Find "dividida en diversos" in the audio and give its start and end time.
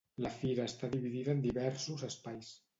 0.95-2.09